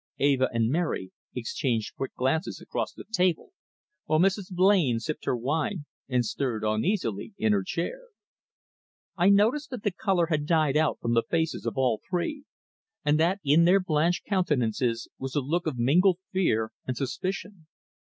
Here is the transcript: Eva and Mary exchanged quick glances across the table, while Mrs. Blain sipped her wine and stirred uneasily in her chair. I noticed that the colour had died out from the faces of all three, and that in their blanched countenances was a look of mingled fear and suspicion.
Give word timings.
Eva 0.17 0.49
and 0.51 0.71
Mary 0.71 1.11
exchanged 1.35 1.93
quick 1.95 2.11
glances 2.15 2.59
across 2.59 2.91
the 2.91 3.05
table, 3.13 3.51
while 4.05 4.17
Mrs. 4.17 4.49
Blain 4.49 4.97
sipped 4.99 5.25
her 5.25 5.37
wine 5.37 5.85
and 6.09 6.25
stirred 6.25 6.63
uneasily 6.63 7.33
in 7.37 7.51
her 7.53 7.61
chair. 7.61 8.05
I 9.15 9.29
noticed 9.29 9.69
that 9.69 9.83
the 9.83 9.91
colour 9.91 10.25
had 10.31 10.47
died 10.47 10.75
out 10.75 10.97
from 10.99 11.13
the 11.13 11.21
faces 11.29 11.67
of 11.67 11.77
all 11.77 12.01
three, 12.09 12.45
and 13.05 13.19
that 13.19 13.41
in 13.45 13.65
their 13.65 13.79
blanched 13.79 14.25
countenances 14.25 15.07
was 15.19 15.35
a 15.35 15.39
look 15.39 15.67
of 15.67 15.77
mingled 15.77 16.17
fear 16.31 16.71
and 16.87 16.97
suspicion. 16.97 17.67